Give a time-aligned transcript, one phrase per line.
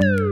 [0.00, 0.29] Woo!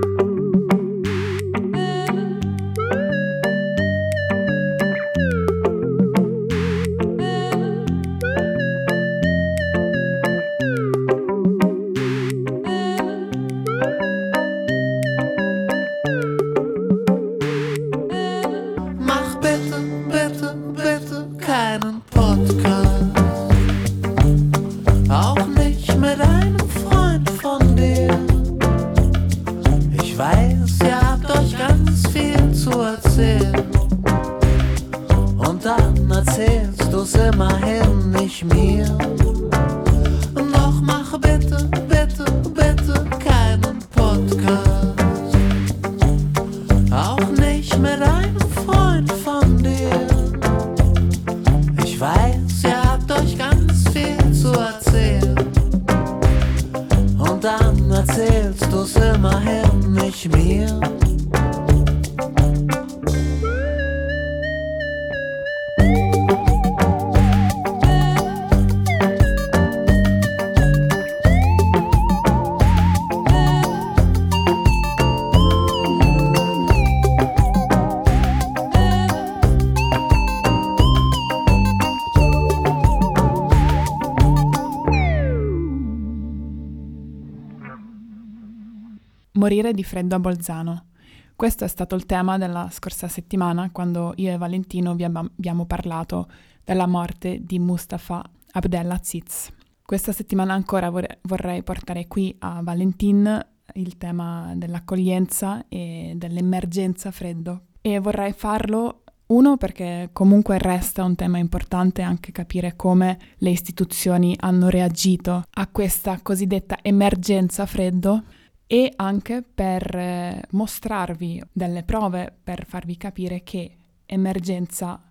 [89.48, 90.88] Morire di freddo a Bolzano.
[91.34, 96.28] Questo è stato il tema della scorsa settimana quando io e Valentino vi abbiamo parlato
[96.62, 99.50] della morte di Mustafa Abdelaziz.
[99.82, 108.00] Questa settimana ancora vorrei portare qui a Valentin il tema dell'accoglienza e dell'emergenza freddo e
[108.00, 114.68] vorrei farlo uno perché comunque resta un tema importante anche capire come le istituzioni hanno
[114.68, 118.24] reagito a questa cosiddetta emergenza freddo
[118.70, 125.02] e anche per eh, mostrarvi delle prove per farvi capire che emergenza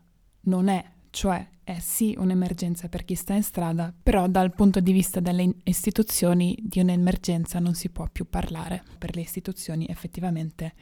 [0.41, 4.91] non è, cioè è sì un'emergenza per chi sta in strada, però dal punto di
[4.91, 8.83] vista delle istituzioni di un'emergenza non si può più parlare.
[8.97, 10.73] Per le istituzioni effettivamente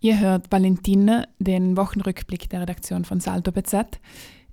[0.00, 4.00] Ihr hört Valentin, den Wochenrückblick der Redaktion von Salto PZ.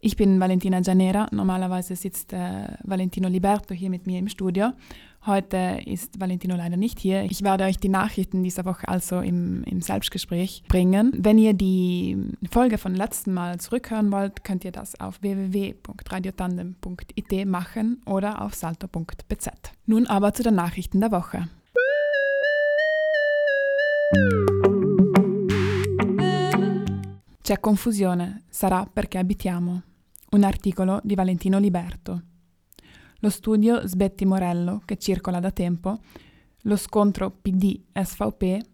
[0.04, 1.28] Ich bin Valentina Gianera.
[1.32, 4.72] Normalerweise sitzt äh, Valentino Liberto hier mit mir im Studio.
[5.28, 7.22] Heute ist Valentino leider nicht hier.
[7.26, 11.12] Ich werde euch die Nachrichten dieser Woche also im, im Selbstgespräch bringen.
[11.16, 12.18] Wenn ihr die
[12.50, 19.50] Folge von letzten Mal zurückhören wollt, könnt ihr das auf www.radiotandem.it machen oder auf salto.bz.
[19.86, 21.48] Nun aber zu den Nachrichten der Woche.
[27.44, 29.84] C'è confusione, sarà perché abitiamo.
[30.34, 32.22] Un articolo di Valentino Liberto.
[33.20, 36.00] Lo studio Sbetti Morello, che circola da tempo,
[36.62, 38.66] lo scontro PD-SVP,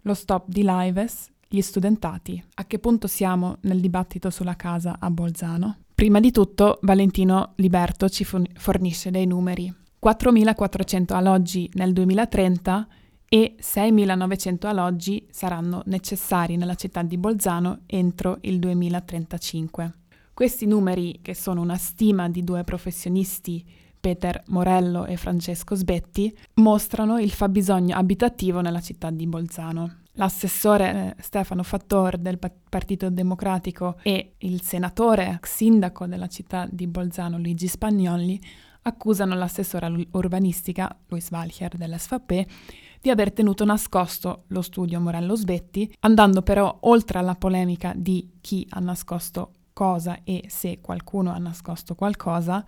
[0.00, 2.42] lo stop di Lives, gli studentati.
[2.54, 5.76] A che punto siamo nel dibattito sulla casa a Bolzano?
[5.94, 9.72] Prima di tutto, Valentino Liberto ci fornisce dei numeri.
[10.04, 12.88] 4.400 alloggi nel 2030
[13.28, 19.94] e 6.900 alloggi saranno necessari nella città di Bolzano entro il 2035.
[20.36, 23.64] Questi numeri, che sono una stima di due professionisti,
[23.98, 30.00] Peter Morello e Francesco Sbetti, mostrano il fabbisogno abitativo nella città di Bolzano.
[30.12, 36.86] L'assessore eh, Stefano Fattor del Pa- Partito Democratico e il senatore sindaco della città di
[36.86, 38.38] Bolzano Luigi Spagnoli
[38.82, 42.46] accusano l'assessore urbanistica Luis Walcher dell'SVP
[43.00, 48.66] di aver tenuto nascosto lo studio Morello Sbetti, andando però oltre alla polemica di chi
[48.68, 52.64] ha nascosto cosa e se qualcuno ha nascosto qualcosa,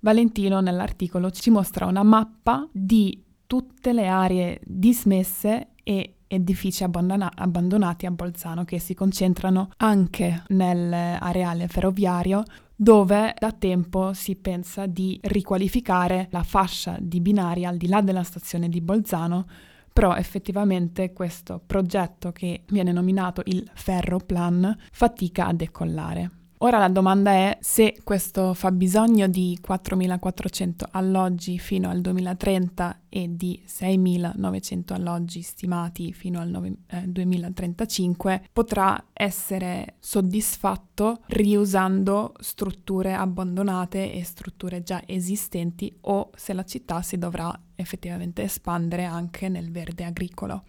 [0.00, 8.06] Valentino nell'articolo ci mostra una mappa di tutte le aree dismesse e edifici abbandona- abbandonati
[8.06, 12.42] a Bolzano che si concentrano anche nell'areale ferroviario
[12.74, 18.24] dove da tempo si pensa di riqualificare la fascia di binari al di là della
[18.24, 19.46] stazione di Bolzano,
[19.92, 26.41] però effettivamente questo progetto che viene nominato il Ferroplan fatica a decollare.
[26.64, 33.60] Ora la domanda è se questo fabbisogno di 4.400 alloggi fino al 2030 e di
[33.66, 44.22] 6.900 alloggi stimati fino al nove- eh, 2035 potrà essere soddisfatto riusando strutture abbandonate e
[44.22, 50.62] strutture già esistenti o se la città si dovrà effettivamente espandere anche nel verde agricolo.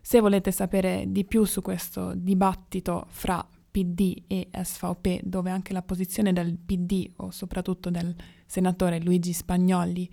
[0.00, 5.82] Se volete sapere di più su questo dibattito fra PD e SVP, dove anche la
[5.82, 8.14] posizione del PD o soprattutto del
[8.46, 10.10] senatore Luigi Spagnoli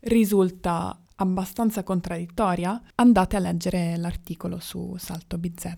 [0.00, 5.76] risulta abbastanza contraddittoria, andate a leggere l'articolo su Salto BZ.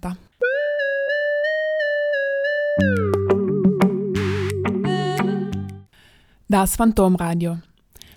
[6.47, 7.61] Das Phantomradio.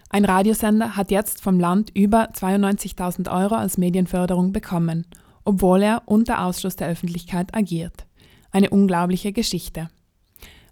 [0.09, 5.05] Ein Radiosender hat jetzt vom Land über 92.000 Euro als Medienförderung bekommen,
[5.43, 8.06] obwohl er unter Ausschluss der Öffentlichkeit agiert.
[8.51, 9.89] Eine unglaubliche Geschichte.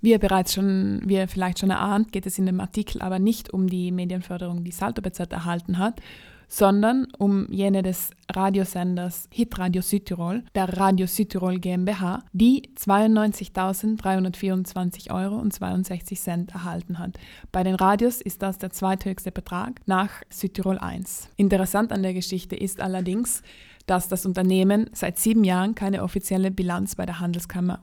[0.00, 3.18] Wie ihr bereits schon, wie ihr vielleicht schon erahnt, geht es in dem Artikel aber
[3.18, 5.98] nicht um die Medienförderung, die Salto BZ erhalten hat,
[6.46, 15.52] sondern um jene des Radiosenders Hitradio Südtirol, der Radio Südtirol GmbH, die 92.324 Euro und
[15.52, 17.18] 62 Cent erhalten hat.
[17.52, 21.30] Bei den Radios ist das der zweithöchste Betrag nach Südtirol 1.
[21.36, 23.42] Interessant an der Geschichte ist allerdings,
[23.86, 27.80] dass das Unternehmen seit sieben Jahren keine offizielle Bilanz bei der Handelskammer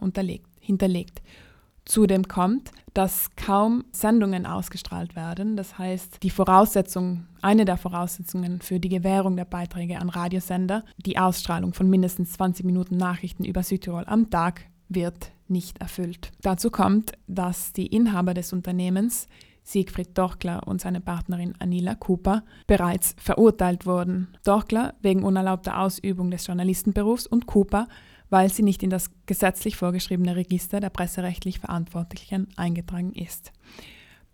[0.59, 1.21] hinterlegt.
[1.85, 5.55] Zudem kommt, dass kaum Sendungen ausgestrahlt werden.
[5.55, 11.17] Das heißt, die Voraussetzung, eine der Voraussetzungen für die Gewährung der Beiträge an Radiosender, die
[11.17, 16.31] Ausstrahlung von mindestens 20 Minuten Nachrichten über Südtirol am Tag, wird nicht erfüllt.
[16.41, 19.27] Dazu kommt, dass die Inhaber des Unternehmens
[19.63, 24.35] Siegfried Dorkler und seine Partnerin Anila Cooper bereits verurteilt wurden.
[24.43, 27.87] Dorkler wegen unerlaubter Ausübung des Journalistenberufs und Cooper
[28.31, 33.51] weil sie nicht in das gesetzlich vorgeschriebene Register der presserechtlich Verantwortlichen eingetragen ist.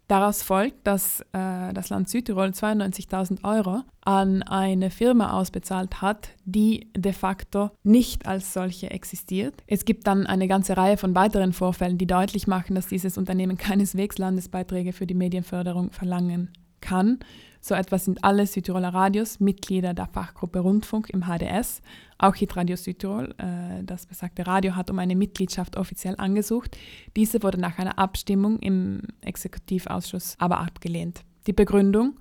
[0.08, 6.88] Daraus folgt, dass äh, das Land Südtirol 92.000 Euro an eine Firma ausbezahlt hat, die
[6.96, 9.56] de facto nicht als solche existiert.
[9.68, 13.58] Es gibt dann eine ganze Reihe von weiteren Vorfällen, die deutlich machen, dass dieses Unternehmen
[13.58, 17.20] keineswegs Landesbeiträge für die Medienförderung verlangen kann.
[17.62, 21.81] So etwas sind alle Südtiroler Radios Mitglieder der Fachgruppe Rundfunk im HDS.
[22.18, 26.77] Auch Hitradio Südtirol, äh, das besagte Radio, hat um eine Mitgliedschaft offiziell angesucht.
[27.15, 31.21] Diese wurde nach einer Abstimmung im Exekutivausschuss aber abgelehnt.
[31.45, 32.19] Die Begründung?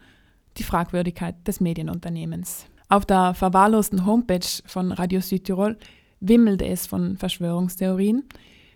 [0.58, 2.66] Die Fragwürdigkeit des Medienunternehmens.
[2.88, 5.76] Auf der verwahrlosten Homepage von Radio Südtirol
[6.20, 8.24] wimmelte es von Verschwörungstheorien.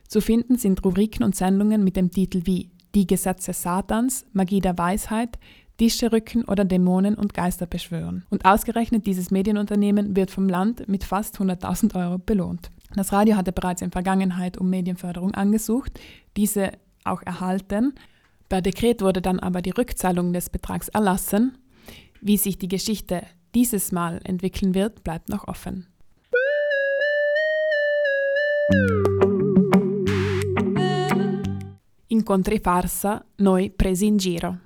[0.09, 4.77] Zu finden sind Rubriken und Sendungen mit dem Titel wie Die Gesetze Satans, Magie der
[4.77, 5.39] Weisheit,
[5.81, 8.27] Tische rücken oder Dämonen und Geister beschwören.
[8.29, 12.71] Und ausgerechnet dieses Medienunternehmen wird vom Land mit fast 100.000 Euro belohnt.
[12.95, 15.99] Das Radio hatte bereits in Vergangenheit um Medienförderung angesucht,
[16.37, 16.73] diese
[17.05, 17.95] auch erhalten.
[18.51, 21.57] Per Dekret wurde dann aber die Rückzahlung des Betrags erlassen.
[22.21, 23.23] Wie sich die Geschichte
[23.55, 25.87] dieses Mal entwickeln wird, bleibt noch offen.
[32.09, 34.59] Incontri farsa, noi presi in giro.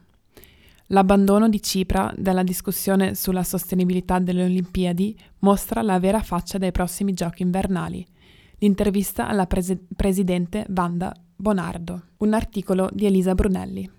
[0.94, 7.14] L'abbandono di Cipra dalla discussione sulla sostenibilità delle Olimpiadi mostra la vera faccia dei prossimi
[7.14, 8.06] giochi invernali.
[8.58, 12.10] L'intervista alla prese- presidente Wanda Bonardo.
[12.19, 13.91] Un articolo di Elisa Brunelli.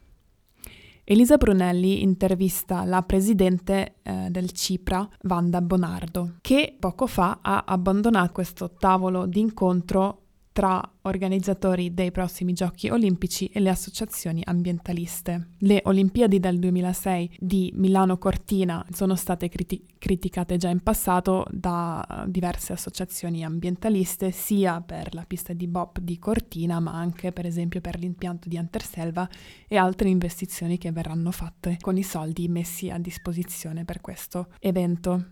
[1.03, 8.31] Elisa Brunelli intervista la presidente eh, del Cipra, Wanda Bonardo, che poco fa ha abbandonato
[8.31, 10.24] questo tavolo d'incontro
[10.55, 15.49] tra organizzatori dei prossimi giochi olimpici e le associazioni ambientaliste.
[15.57, 22.23] Le Olimpiadi del 2006 di Milano Cortina sono state criti- criticate già in passato da
[22.29, 27.81] diverse associazioni ambientaliste, sia per la pista di Bob di Cortina, ma anche per esempio
[27.81, 29.27] per l'impianto di Anterselva
[29.67, 35.31] e altre investizioni che verranno fatte con i soldi messi a disposizione per questo evento.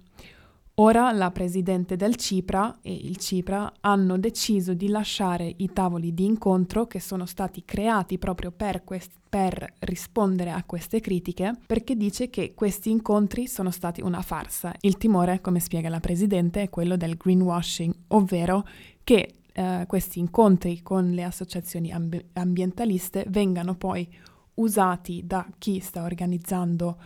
[0.78, 6.26] Ora la presidente del Cipra e il Cipra hanno deciso di lasciare i tavoli di
[6.26, 12.32] incontro che sono stati creati proprio per, quest- per, rispondere a queste critiche perché dice
[12.32, 14.74] che questi incontri sono stati una farsa.
[14.80, 18.66] Il timore, come spiega la presidente, è quello del greenwashing, ovvero
[19.04, 24.10] che eh, questi incontri con le associazioni amb- ambientaliste vengano poi
[24.56, 26.98] usati da chi sta organizzando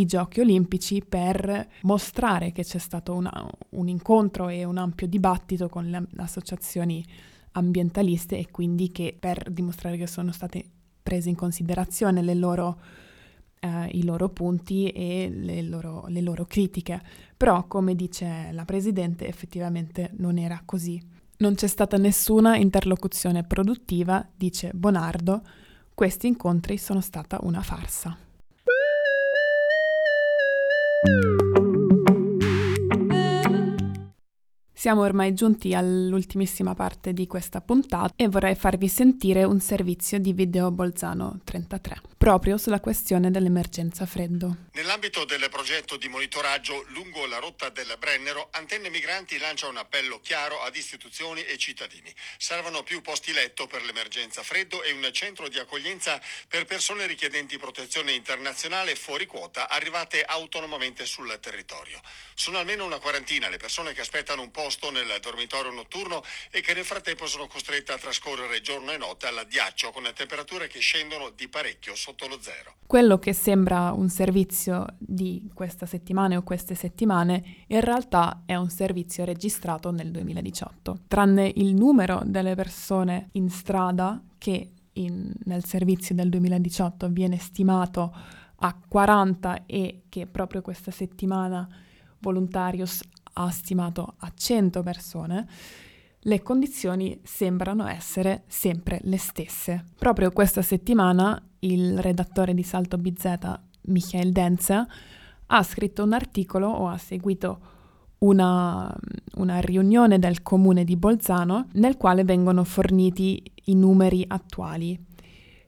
[0.00, 5.68] i giochi olimpici per mostrare che c'è stato una, un incontro e un ampio dibattito
[5.68, 7.04] con le associazioni
[7.52, 10.64] ambientaliste e quindi che per dimostrare che sono state
[11.02, 12.78] prese in considerazione le loro
[13.60, 17.00] eh, i loro punti e le loro, le loro critiche.
[17.36, 21.00] Però, come dice la Presidente, effettivamente non era così.
[21.38, 25.42] Non c'è stata nessuna interlocuzione produttiva, dice Bonardo.
[25.94, 28.16] Questi incontri sono stata una farsa.
[31.06, 31.39] Thank you.
[34.80, 40.32] Siamo ormai giunti all'ultimissima parte di questa puntata e vorrei farvi sentire un servizio di
[40.32, 44.68] Video Bolzano 33, proprio sulla questione dell'emergenza freddo.
[44.72, 50.18] Nell'ambito del progetto di monitoraggio lungo la rotta del Brennero, Antenne Migranti lancia un appello
[50.20, 52.10] chiaro ad istituzioni e cittadini.
[52.38, 56.18] Servono più posti letto per l'emergenza freddo e un centro di accoglienza
[56.48, 62.00] per persone richiedenti protezione internazionale fuori quota arrivate autonomamente sul territorio.
[62.32, 66.22] Sono almeno una quarantina le persone che aspettano un po' posto nel dormitorio notturno
[66.52, 70.78] e che nel frattempo sono costrette a trascorrere giorno e notte all'addiaccio con temperature che
[70.78, 72.76] scendono di parecchio sotto lo zero.
[72.86, 78.70] Quello che sembra un servizio di questa settimana o queste settimane in realtà è un
[78.70, 81.00] servizio registrato nel 2018.
[81.08, 88.14] Tranne il numero delle persone in strada che in, nel servizio del 2018 viene stimato
[88.62, 91.68] a 40 e che proprio questa settimana
[92.20, 93.00] Voluntarius
[93.34, 95.46] ha stimato a 100 persone,
[96.24, 99.84] le condizioni sembrano essere sempre le stesse.
[99.98, 103.34] Proprio questa settimana il redattore di Salto BZ,
[103.82, 104.86] Michael Denze,
[105.46, 107.58] ha scritto un articolo o ha seguito
[108.18, 108.94] una,
[109.36, 114.98] una, riunione del comune di Bolzano nel quale vengono forniti i numeri attuali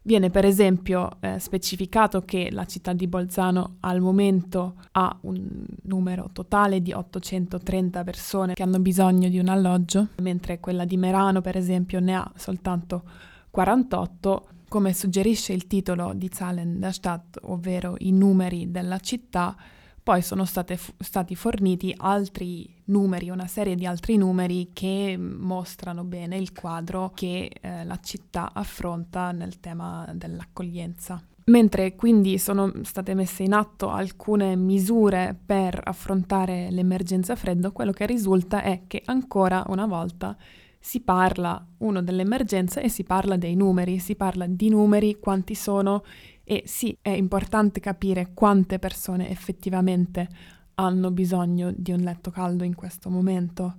[0.04, 6.28] Viene per esempio eh, specificato che la città di Bolzano al momento ha un numero
[6.32, 11.56] totale di 830 persone che hanno bisogno di un alloggio, mentre quella di Merano per
[11.56, 13.02] esempio ne ha soltanto
[13.50, 14.48] 48.
[14.68, 19.54] Come suggerisce il titolo di Zahlen der Stadt, ovvero i numeri della città,
[20.02, 26.36] poi sono state, stati forniti altri numeri, una serie di altri numeri che mostrano bene
[26.36, 31.22] il quadro che eh, la città affronta nel tema dell'accoglienza.
[31.44, 38.06] Mentre quindi sono state messe in atto alcune misure per affrontare l'emergenza freddo, quello che
[38.06, 40.36] risulta è che ancora una volta
[40.84, 46.02] si parla, uno, dell'emergenza e si parla dei numeri, si parla di numeri, quanti sono
[46.44, 50.28] e sì, è importante capire quante persone effettivamente
[50.74, 53.76] hanno bisogno di un letto caldo in questo momento,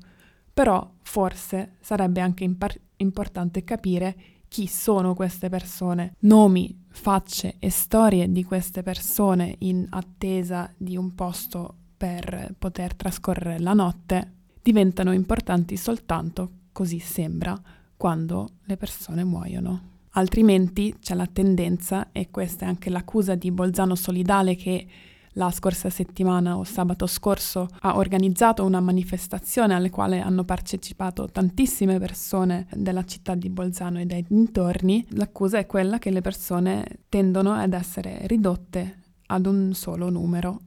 [0.54, 4.16] però forse sarebbe anche impar- importante capire
[4.48, 11.16] chi sono queste persone, nomi, facce e storie di queste persone in attesa di un
[11.16, 17.60] posto per poter trascorrere la notte diventano importanti soltanto, così sembra,
[17.98, 19.93] quando le persone muoiono.
[20.16, 24.86] Altrimenti c'è la tendenza, e questa è anche l'accusa di Bolzano Solidale che
[25.34, 31.98] la scorsa settimana o sabato scorso ha organizzato una manifestazione alle quali hanno partecipato tantissime
[31.98, 35.04] persone della città di Bolzano e dei dintorni.
[35.12, 40.60] L'accusa è quella che le persone tendono ad essere ridotte ad un solo numero.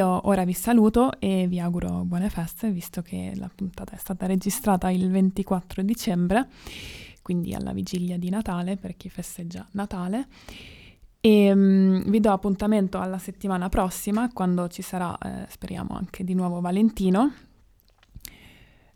[0.00, 4.24] Io ora vi saluto e vi auguro buone feste, visto che la puntata è stata
[4.24, 6.48] registrata il 24 dicembre,
[7.20, 10.26] quindi alla vigilia di Natale per chi festeggia Natale.
[11.20, 16.32] E um, vi do appuntamento alla settimana prossima, quando ci sarà, eh, speriamo, anche di
[16.32, 17.34] nuovo Valentino.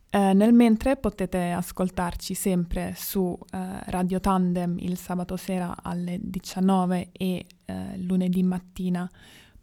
[0.08, 7.10] Eh, nel mentre potete ascoltarci sempre su eh, Radio Tandem il sabato sera alle 19
[7.12, 9.06] e eh, lunedì mattina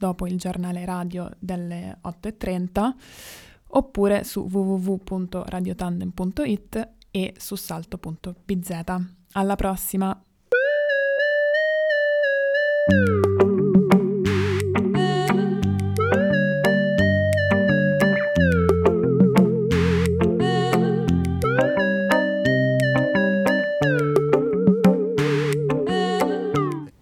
[0.02, 2.92] dopo il giornale radio delle 8.30
[3.74, 8.70] oppure su www.radiotandem.it e su salto.bz.
[9.34, 10.20] Alla prossima!